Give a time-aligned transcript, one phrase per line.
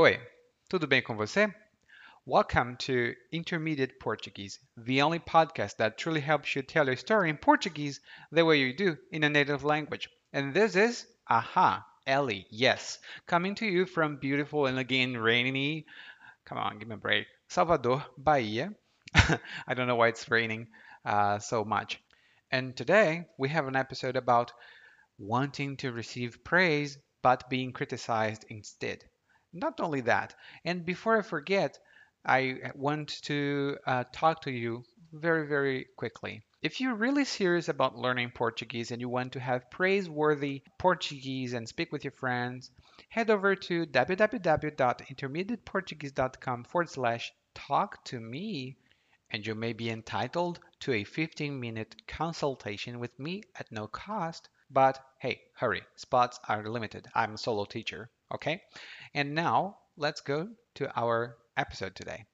[0.00, 0.18] Oi,
[0.70, 1.54] tudo bem com você?
[2.24, 7.36] Welcome to Intermediate Portuguese, the only podcast that truly helps you tell your story in
[7.36, 8.00] Portuguese
[8.32, 10.08] the way you do in a native language.
[10.32, 15.84] And this is Aha, Ellie, yes, coming to you from beautiful and again rainy,
[16.46, 18.72] come on, give me a break, Salvador, Bahia.
[19.14, 20.68] I don't know why it's raining
[21.04, 22.00] uh, so much.
[22.50, 24.54] And today we have an episode about
[25.18, 29.04] wanting to receive praise but being criticized instead.
[29.52, 31.78] Not only that, and before I forget,
[32.24, 36.42] I want to uh, talk to you very, very quickly.
[36.62, 41.66] If you're really serious about learning Portuguese and you want to have praiseworthy Portuguese and
[41.66, 42.70] speak with your friends,
[43.08, 48.76] head over to www.intermediateportuguese.com forward slash talk to me
[49.30, 54.50] and you may be entitled to a 15 minute consultation with me at no cost.
[54.70, 57.08] But hey, hurry, spots are limited.
[57.14, 58.60] I'm a solo teacher, okay?
[59.14, 62.26] And now let's go to our episode today.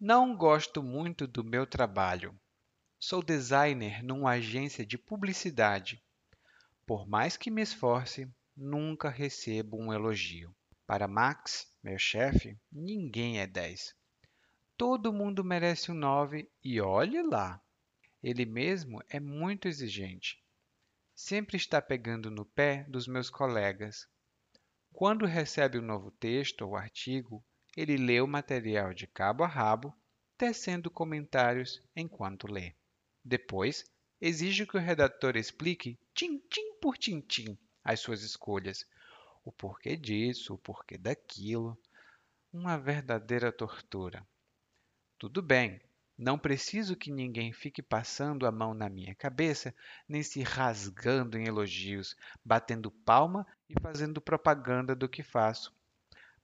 [0.00, 2.34] Não gosto muito do meu trabalho.
[2.98, 6.02] Sou designer numa agência de publicidade.
[6.86, 10.54] Por mais que me esforce, nunca recebo um elogio.
[10.86, 13.94] Para Max, meu chefe, ninguém é 10.
[14.76, 17.62] Todo mundo merece um 9 e olhe lá.
[18.22, 20.42] Ele mesmo é muito exigente.
[21.14, 24.08] Sempre está pegando no pé dos meus colegas.
[24.92, 27.44] Quando recebe um novo texto ou artigo,
[27.76, 29.94] ele lê o material de cabo a rabo,
[30.36, 32.74] tecendo comentários enquanto lê.
[33.24, 33.84] Depois,
[34.20, 38.84] exige que o redator explique, tintim por tintim, as suas escolhas,
[39.44, 41.78] o porquê disso, o porquê daquilo.
[42.52, 44.26] Uma verdadeira tortura.
[45.18, 45.80] Tudo bem,
[46.18, 49.74] não preciso que ninguém fique passando a mão na minha cabeça,
[50.08, 52.14] nem se rasgando em elogios,
[52.44, 55.74] batendo palma e fazendo propaganda do que faço.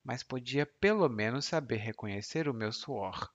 [0.03, 3.31] Mas podia pelo menos saber reconhecer o meu suor.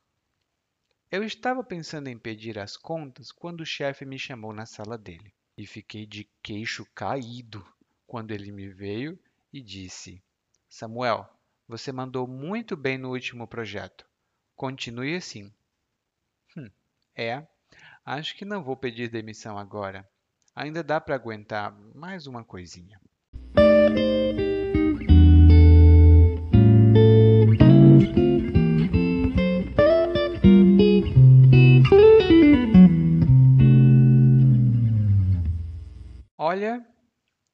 [1.11, 5.33] Eu estava pensando em pedir as contas quando o chefe me chamou na sala dele
[5.55, 7.63] e fiquei de queixo caído
[8.07, 9.19] quando ele me veio
[9.53, 10.21] e disse:
[10.67, 11.29] Samuel,
[11.67, 14.03] você mandou muito bem no último projeto.
[14.55, 15.53] Continue assim.
[16.57, 16.69] Hum,
[17.15, 17.47] é,
[18.03, 20.09] acho que não vou pedir demissão agora.
[20.55, 22.99] Ainda dá para aguentar mais uma coisinha.
[36.37, 36.85] Olha,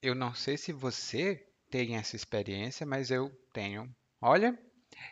[0.02, 3.94] eu não sei se você tem essa experiência, mas eu tenho.
[4.22, 4.58] Olha,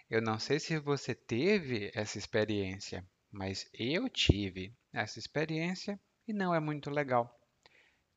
[0.09, 6.53] eu não sei se você teve essa experiência, mas eu tive essa experiência e não
[6.53, 7.33] é muito legal.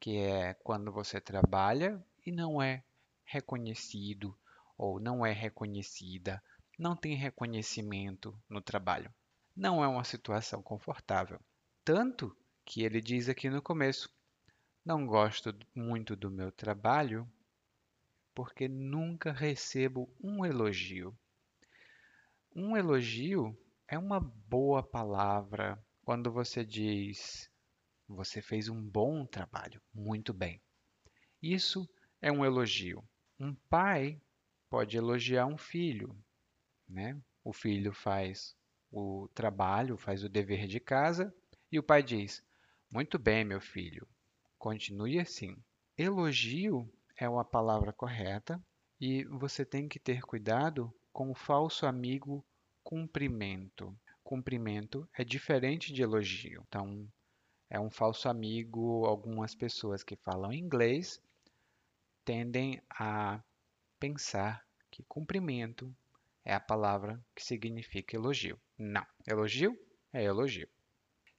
[0.01, 2.83] Que é quando você trabalha e não é
[3.25, 4.37] reconhecido
[4.77, 6.43] ou não é reconhecida,
[6.79, 9.13] não tem reconhecimento no trabalho.
[9.55, 11.39] Não é uma situação confortável.
[11.85, 12.35] Tanto
[12.65, 14.09] que ele diz aqui no começo:
[14.83, 17.31] não gosto muito do meu trabalho
[18.41, 21.15] porque nunca recebo um elogio.
[22.57, 23.55] Um elogio
[23.87, 27.51] é uma boa palavra quando você diz
[28.09, 30.59] você fez um bom trabalho, muito bem.
[31.43, 31.87] Isso
[32.19, 33.07] é um elogio.
[33.39, 34.19] Um pai
[34.71, 36.19] pode elogiar um filho,
[36.89, 37.21] né?
[37.45, 38.57] O filho faz
[38.91, 41.31] o trabalho, faz o dever de casa
[41.71, 42.43] e o pai diz:
[42.91, 44.09] Muito bem, meu filho,
[44.59, 45.63] continue assim.
[45.95, 46.91] Elogio
[47.21, 48.59] é uma palavra correta
[48.99, 52.43] e você tem que ter cuidado com o falso amigo
[52.83, 53.95] cumprimento.
[54.25, 56.65] Cumprimento é diferente de elogio.
[56.67, 57.07] Então,
[57.69, 59.05] é um falso amigo.
[59.05, 61.23] Algumas pessoas que falam inglês
[62.25, 63.43] tendem a
[63.99, 65.95] pensar que cumprimento
[66.43, 68.59] é a palavra que significa elogio.
[68.79, 69.79] Não, elogio
[70.11, 70.69] é elogio.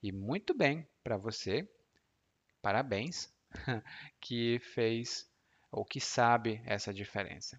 [0.04, 1.68] E muito bem para você,
[2.62, 3.33] parabéns,
[4.22, 5.31] que fez
[5.71, 7.57] ou que sabe essa diferença.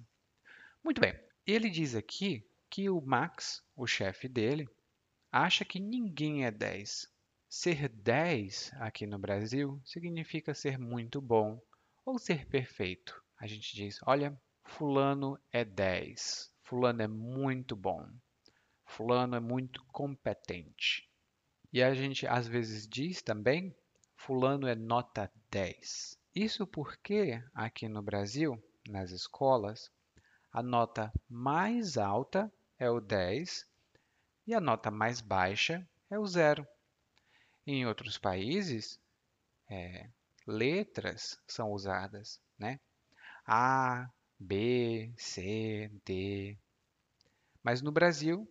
[0.85, 4.69] Muito bem, ele diz aqui que o Max, o chefe dele,
[5.31, 7.11] acha que ninguém é 10.
[7.49, 11.61] Ser 10 aqui no Brasil significa ser muito bom
[12.05, 13.23] ou ser perfeito.
[13.39, 18.09] A gente diz: olha, Fulano é 10, Fulano é muito bom,
[18.87, 21.09] Fulano é muito competente.
[21.73, 23.75] E a gente às vezes diz também:
[24.17, 26.19] Fulano é nota 10.
[26.35, 28.59] Isso porque aqui no Brasil,
[28.89, 29.91] nas escolas,
[30.51, 33.67] a nota mais alta é o 10
[34.47, 36.67] e a nota mais baixa é o zero.
[37.67, 38.99] Em outros países,
[39.69, 40.09] é,
[40.47, 42.81] letras são usadas, né?
[43.47, 46.57] A, B, C, D.
[47.63, 48.51] Mas no Brasil,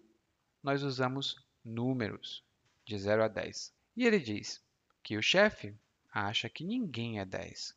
[0.61, 2.43] nós usamos números
[2.85, 3.73] de 0 a 10.
[3.97, 4.63] E ele diz
[5.01, 5.75] que o chefe
[6.11, 7.75] acha que ninguém é 10.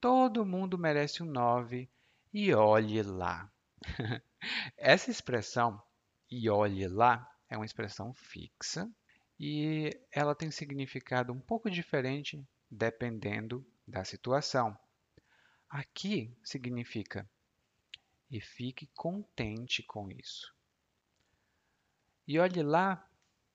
[0.00, 1.88] Todo mundo merece um 9
[2.32, 3.50] e olhe lá.
[4.76, 5.82] Essa expressão,
[6.30, 8.90] e olhe lá, é uma expressão fixa
[9.38, 14.76] e ela tem significado um pouco diferente dependendo da situação.
[15.68, 17.28] Aqui significa
[18.30, 20.54] e fique contente com isso.
[22.26, 23.05] E olhe lá,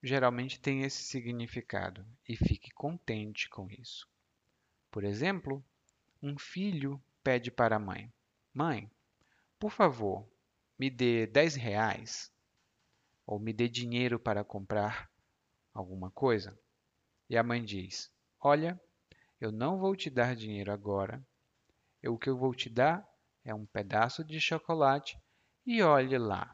[0.02, 4.08] geralmente tem esse significado e fique contente com isso.
[4.90, 5.64] Por exemplo,
[6.20, 8.12] um filho pede para a mãe:
[8.52, 8.90] Mãe,
[9.58, 10.28] por favor,
[10.78, 12.32] me dê 10 reais
[13.24, 15.10] ou me dê dinheiro para comprar
[15.72, 16.58] alguma coisa.
[17.30, 18.80] E a mãe diz: Olha,
[19.40, 21.24] eu não vou te dar dinheiro agora.
[22.02, 23.08] Eu, o que eu vou te dar
[23.44, 25.16] é um pedaço de chocolate
[25.64, 26.52] e olhe lá.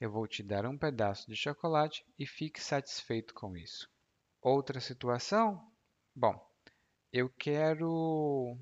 [0.00, 3.90] Eu vou te dar um pedaço de chocolate e fique satisfeito com isso.
[4.40, 5.72] Outra situação?
[6.14, 6.40] Bom,
[7.12, 8.56] eu quero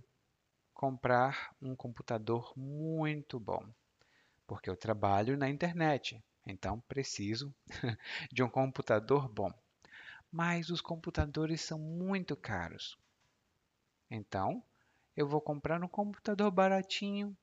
[0.72, 3.62] comprar um computador muito bom,
[4.46, 7.54] porque eu trabalho na internet, então preciso
[8.32, 9.52] de um computador bom.
[10.32, 12.98] Mas os computadores são muito caros.
[14.10, 14.64] Então,
[15.14, 17.36] eu vou comprar um computador baratinho,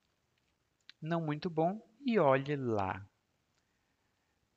[1.00, 3.08] não muito bom, e olhe lá.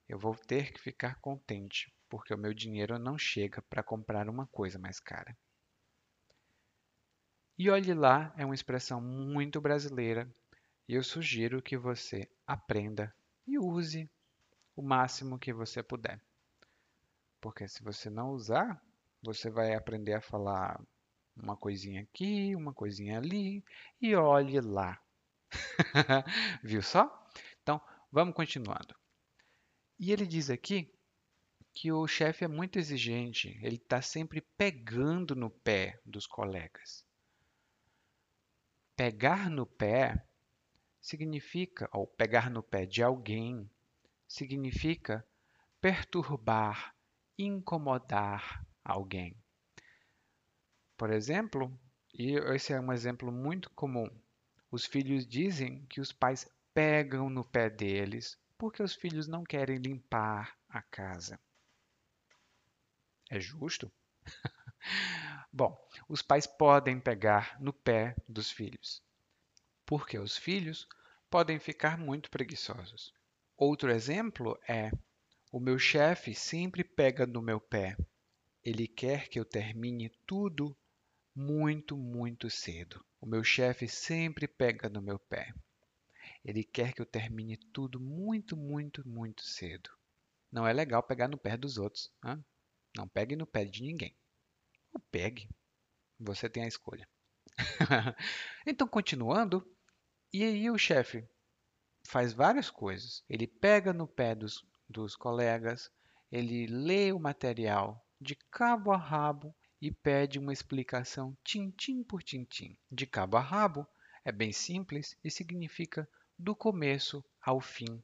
[0.08, 4.46] Eu vou ter que ficar contente, porque o meu dinheiro não chega para comprar uma
[4.46, 5.36] coisa mais cara.
[7.58, 10.30] E olhe lá é uma expressão muito brasileira
[10.88, 13.14] e eu sugiro que você aprenda
[13.46, 14.10] e use
[14.76, 16.20] o máximo que você puder.
[17.40, 18.80] Porque se você não usar,
[19.22, 20.80] você vai aprender a falar
[21.34, 23.64] uma coisinha aqui, uma coisinha ali
[24.00, 25.00] e olhe lá.
[26.62, 27.26] Viu só?
[27.62, 27.80] Então,
[28.12, 28.94] vamos continuando.
[29.98, 30.92] E ele diz aqui
[31.72, 37.04] que o chefe é muito exigente, ele está sempre pegando no pé dos colegas.
[38.94, 40.26] Pegar no pé
[41.00, 43.70] significa, ou pegar no pé de alguém,
[44.26, 45.26] significa
[45.80, 46.94] perturbar,
[47.38, 49.36] incomodar alguém.
[50.96, 51.78] Por exemplo,
[52.12, 54.08] e esse é um exemplo muito comum,
[54.70, 59.78] os filhos dizem que os pais pegam no pé deles porque os filhos não querem
[59.78, 61.38] limpar a casa.
[63.30, 63.90] É justo?
[65.52, 65.76] Bom,
[66.08, 69.02] os pais podem pegar no pé dos filhos,
[69.84, 70.86] porque os filhos
[71.30, 73.12] podem ficar muito preguiçosos.
[73.56, 74.90] Outro exemplo é:
[75.50, 77.96] o meu chefe sempre pega no meu pé.
[78.62, 80.76] Ele quer que eu termine tudo
[81.34, 83.04] muito, muito cedo.
[83.20, 85.52] O meu chefe sempre pega no meu pé.
[86.46, 89.90] Ele quer que eu termine tudo muito, muito, muito cedo.
[90.50, 92.08] Não é legal pegar no pé dos outros.
[92.24, 92.44] Hein?
[92.96, 94.16] Não pegue no pé de ninguém.
[94.92, 95.48] Ou pegue.
[96.20, 97.08] Você tem a escolha.
[98.64, 99.68] então, continuando,
[100.32, 101.28] e aí o chefe
[102.06, 103.24] faz várias coisas.
[103.28, 105.90] Ele pega no pé dos, dos colegas,
[106.30, 112.78] ele lê o material de cabo a rabo e pede uma explicação tintim por tintim.
[112.88, 113.84] De cabo a rabo
[114.24, 118.02] é bem simples e significa do começo ao fim,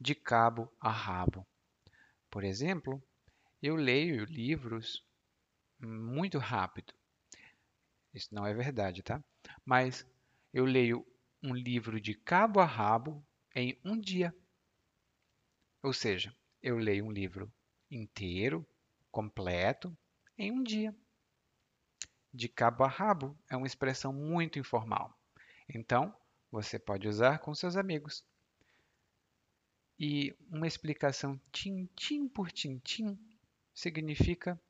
[0.00, 1.46] de cabo a rabo.
[2.30, 3.02] Por exemplo,
[3.62, 5.04] eu leio livros
[5.80, 6.92] muito rápido.
[8.12, 9.22] Isso não é verdade, tá?
[9.64, 10.06] Mas
[10.52, 11.04] eu leio
[11.42, 13.24] um livro de cabo a rabo
[13.54, 14.34] em um dia.
[15.82, 17.52] Ou seja, eu leio um livro
[17.90, 18.66] inteiro,
[19.10, 19.96] completo,
[20.38, 20.94] em um dia.
[22.32, 25.16] De cabo a rabo é uma expressão muito informal.
[25.68, 26.14] Então,
[26.54, 28.24] você pode usar com seus amigos.
[29.98, 33.18] E uma explicação tintim por tintim
[33.74, 34.60] significa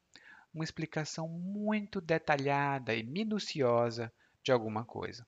[0.53, 4.11] uma explicação muito detalhada e minuciosa
[4.43, 5.27] de alguma coisa.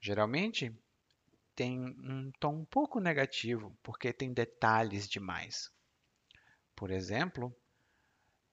[0.00, 0.74] Geralmente
[1.54, 5.70] tem um tom um pouco negativo, porque tem detalhes demais.
[6.74, 7.54] Por exemplo,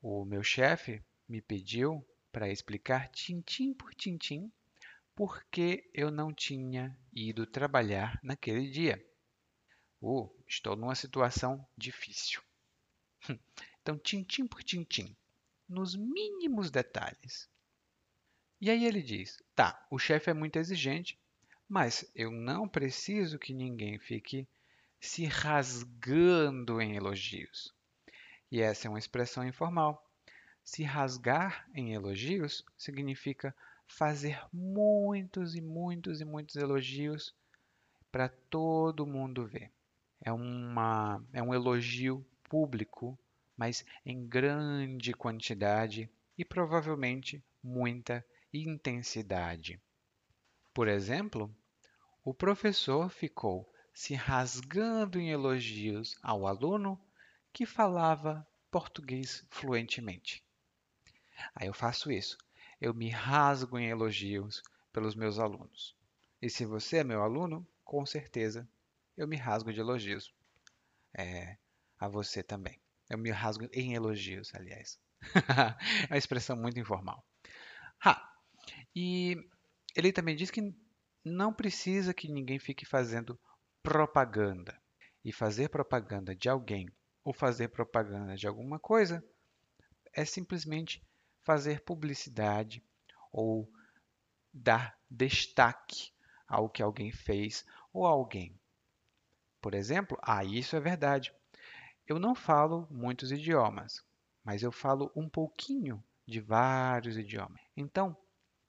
[0.02, 4.52] o meu chefe me pediu para explicar tintim por tintim
[5.16, 9.04] por que eu não tinha ido trabalhar naquele dia.
[10.02, 12.42] Uh, estou numa situação difícil.
[13.82, 15.16] Então, tintim por tintim,
[15.70, 17.48] nos mínimos detalhes.
[18.60, 21.20] E aí ele diz: tá, o chefe é muito exigente,
[21.70, 24.48] mas eu não preciso que ninguém fique
[25.00, 27.74] se rasgando em elogios.
[28.52, 30.04] E essa é uma expressão informal.
[30.64, 33.56] Se rasgar em elogios significa
[33.88, 37.34] fazer muitos e muitos e muitos elogios
[38.12, 39.72] para todo mundo ver.
[40.22, 43.18] É, uma, é um elogio público,
[43.58, 49.80] mas em grande quantidade e provavelmente muita intensidade.
[50.74, 51.54] Por exemplo,
[52.24, 57.00] o professor ficou se rasgando em elogios ao aluno
[57.54, 60.44] que falava português fluentemente.
[61.56, 62.38] Aí eu faço isso.
[62.80, 65.96] Eu me rasgo em elogios pelos meus alunos.
[66.42, 68.68] E se você é meu aluno, com certeza
[69.18, 70.34] eu me rasgo de elogios.
[71.18, 71.58] É,
[72.00, 72.80] a você também.
[73.10, 75.00] Eu me rasgo em elogios, aliás.
[76.10, 77.26] é uma expressão muito informal.
[78.04, 78.34] Ha!
[78.96, 79.38] E
[79.96, 80.74] ele também diz que
[81.24, 83.40] não precisa que ninguém fique fazendo
[83.82, 84.80] propaganda.
[85.24, 86.88] E fazer propaganda de alguém
[87.24, 89.24] ou fazer propaganda de alguma coisa
[90.14, 91.04] é simplesmente
[91.46, 92.84] fazer publicidade
[93.32, 93.72] ou
[94.52, 96.12] dar destaque
[96.48, 98.60] ao que alguém fez ou alguém.
[99.62, 101.34] Por exemplo, ah, isso é verdade.
[102.08, 104.04] Eu não falo muitos idiomas,
[104.44, 107.62] mas eu falo um pouquinho de vários idiomas.
[107.78, 108.18] Então,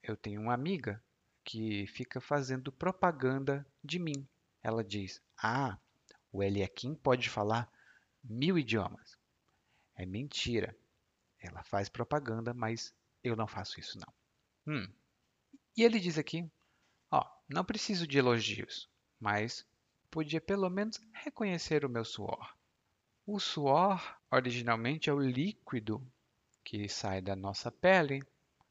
[0.02, 1.02] eu tenho uma amiga
[1.44, 4.26] que fica fazendo propaganda de mim.
[4.62, 5.78] Ela diz: Ah,
[6.32, 7.70] o Eliakim pode falar
[8.22, 9.16] mil idiomas.
[9.94, 10.76] É mentira.
[11.40, 14.74] Ela faz propaganda, mas eu não faço isso não.
[14.74, 14.88] Hum.
[15.76, 16.50] E ele diz aqui,
[17.10, 18.88] ó, não preciso de elogios,
[19.20, 19.66] mas
[20.10, 22.56] podia pelo menos reconhecer o meu suor.
[23.26, 26.00] O suor originalmente é o líquido
[26.64, 28.22] que sai da nossa pele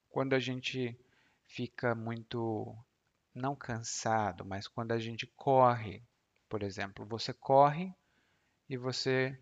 [0.10, 0.98] quando a gente
[1.44, 2.76] fica muito
[3.34, 6.02] não cansado, mas quando a gente corre.
[6.48, 7.94] Por exemplo, você corre
[8.70, 9.38] e você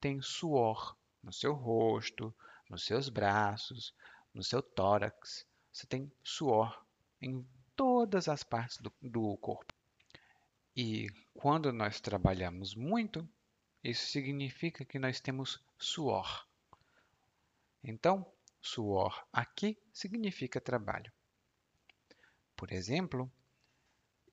[0.00, 2.34] tem suor no seu rosto,
[2.68, 3.94] nos seus braços,
[4.34, 5.46] no seu tórax.
[5.72, 6.84] Você tem suor
[7.20, 9.72] em todas as partes do, do corpo.
[10.76, 13.28] E quando nós trabalhamos muito,
[13.82, 16.46] isso significa que nós temos suor.
[17.82, 21.12] Então, suor aqui significa trabalho.
[22.56, 23.30] Por exemplo,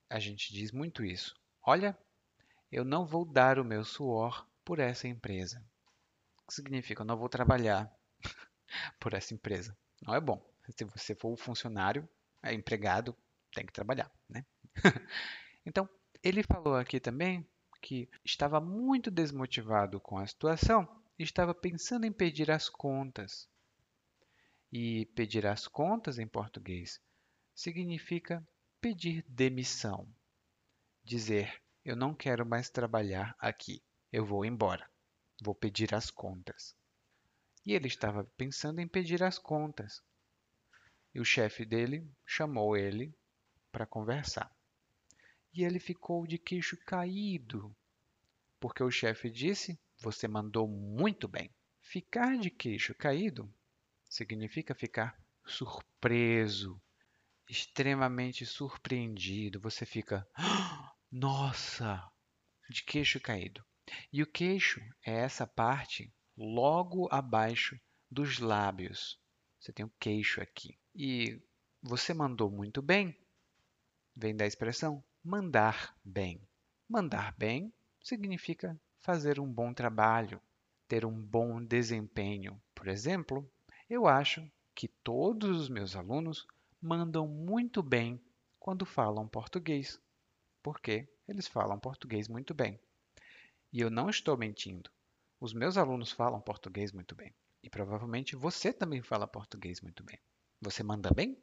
[0.09, 1.35] a gente diz muito isso.
[1.63, 1.97] Olha,
[2.71, 5.63] eu não vou dar o meu suor por essa empresa.
[6.49, 7.03] Que significa?
[7.03, 7.87] Eu não vou trabalhar
[8.99, 9.77] por essa empresa.
[10.01, 10.43] Não é bom.
[10.75, 12.09] Se você for funcionário,
[12.41, 13.15] é empregado,
[13.53, 14.43] tem que trabalhar, né?
[15.63, 15.87] então,
[16.23, 17.47] ele falou aqui também
[17.79, 20.87] que estava muito desmotivado com a situação
[21.19, 23.47] e estava pensando em pedir as contas.
[24.71, 26.99] E pedir as contas em português
[27.53, 28.43] significa
[28.81, 30.11] pedir demissão.
[31.03, 34.89] Dizer, eu não quero mais trabalhar aqui, eu vou embora,
[35.41, 36.75] vou pedir as contas.
[37.65, 40.01] E ele estava pensando em pedir as contas.
[41.13, 43.13] E o chefe dele chamou ele
[43.71, 44.51] para conversar.
[45.53, 47.75] E ele ficou de queixo caído,
[48.59, 51.49] porque o chefe disse: Você mandou muito bem.
[51.81, 53.51] Ficar de queixo caído
[54.07, 56.79] significa ficar surpreso,
[57.49, 59.59] extremamente surpreendido.
[59.59, 60.27] Você fica,
[61.11, 62.07] nossa,
[62.69, 63.65] de queixo caído.
[64.11, 67.79] E o queixo é essa parte logo abaixo
[68.09, 69.19] dos lábios.
[69.59, 70.77] Você tem o queixo aqui.
[70.95, 71.41] E
[71.81, 73.15] você mandou muito bem,
[74.15, 76.41] vem da expressão mandar bem.
[76.87, 80.41] Mandar bem significa fazer um bom trabalho,
[80.87, 82.59] ter um bom desempenho.
[82.73, 83.49] Por exemplo,
[83.89, 86.47] eu acho que todos os meus alunos
[86.81, 88.21] mandam muito bem
[88.59, 89.99] quando falam português,
[90.63, 92.79] porque eles falam português muito bem.
[93.71, 94.89] E eu não estou mentindo.
[95.39, 97.33] Os meus alunos falam português muito bem.
[97.61, 100.19] E provavelmente você também fala português muito bem.
[100.61, 101.37] Você manda bem?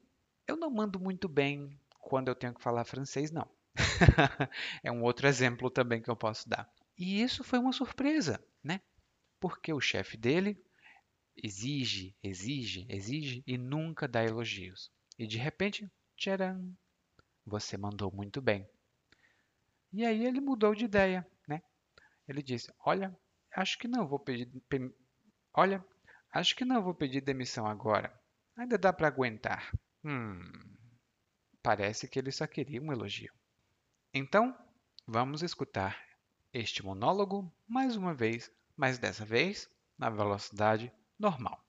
[0.46, 3.48] Eu não mando muito bem quando eu tenho que falar francês, não.
[4.82, 6.70] é um outro exemplo também que eu posso dar.
[6.98, 8.80] E isso foi uma surpresa, né?
[9.40, 10.58] Porque o chefe dele
[11.36, 14.90] exige, exige, exige e nunca dá elogios.
[15.18, 16.74] E de repente, tcharam,
[17.44, 18.66] você mandou muito bem.
[19.92, 21.26] E aí ele mudou de ideia?
[22.26, 23.16] Ele disse: "Olha,
[23.54, 24.50] acho que não vou pedir
[25.54, 25.84] Olha,
[26.32, 28.12] acho que não vou pedir demissão agora.
[28.56, 29.72] Ainda dá para aguentar."
[30.04, 30.40] Hum.
[31.62, 33.32] Parece que ele só queria um elogio.
[34.14, 34.56] Então,
[35.06, 36.00] vamos escutar
[36.52, 39.68] este monólogo mais uma vez, mas dessa vez
[39.98, 41.64] na velocidade normal.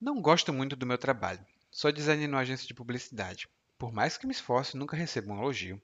[0.00, 1.44] Não gosto muito do meu trabalho.
[1.70, 3.48] Sou designer numa agência de publicidade.
[3.78, 5.80] Por mais que me esforce, nunca recebo um elogio.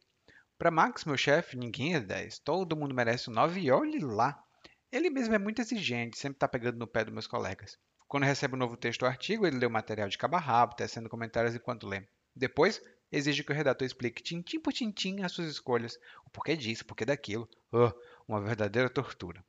[0.58, 2.38] Para Max, meu chefe, ninguém é 10.
[2.38, 4.42] Todo mundo merece um 9 e olhe lá.
[4.90, 7.76] Ele mesmo é muito exigente, sempre está pegando no pé dos meus colegas.
[8.08, 10.74] Quando recebe um novo texto ou artigo, ele lê o material de cabo a rabo,
[10.74, 12.08] tecendo comentários enquanto lê.
[12.34, 12.80] Depois,
[13.12, 16.86] exige que o redator explique tintim por tintim as suas escolhas, o porquê disso, o
[16.86, 17.46] porquê daquilo.
[17.70, 17.92] Oh,
[18.26, 19.44] uma verdadeira tortura.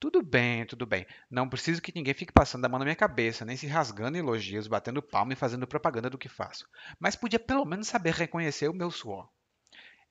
[0.00, 1.06] Tudo bem, tudo bem.
[1.30, 4.20] Não preciso que ninguém fique passando a mão na minha cabeça, nem se rasgando em
[4.20, 6.66] elogios, batendo palma e fazendo propaganda do que faço.
[6.98, 9.28] Mas podia pelo menos saber reconhecer o meu suor.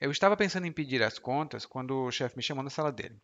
[0.01, 3.15] Eu estava pensando em pedir as contas quando o chefe me chamou na sala dele.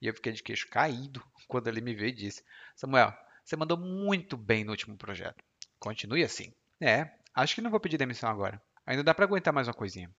[0.00, 2.42] E eu fiquei de queixo caído quando ele me veio e disse:
[2.74, 3.12] Samuel,
[3.44, 5.44] você mandou muito bem no último projeto.
[5.78, 6.50] Continue assim.
[6.80, 8.58] É, acho que não vou pedir demissão agora.
[8.86, 10.10] Ainda dá para aguentar mais uma coisinha.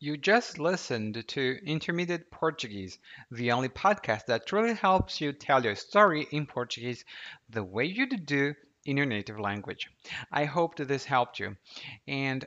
[0.00, 2.98] You just listened to Intermediate Portuguese,
[3.30, 7.04] the only podcast that truly helps you tell your story in Portuguese
[7.50, 8.54] the way you do
[8.86, 9.90] in your native language.
[10.32, 11.58] I hope that this helped you.
[12.08, 12.46] And